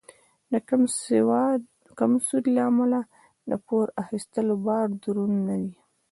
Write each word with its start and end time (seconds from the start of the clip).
د 0.51 0.53
کم 1.99 2.11
سود 2.27 2.45
له 2.55 2.61
امله 2.69 2.99
د 3.49 3.51
پور 3.65 3.85
اخیستلو 4.03 4.55
بار 4.65 4.87
دروند 5.03 5.35
نه 5.47 5.55
وي. 5.61 5.73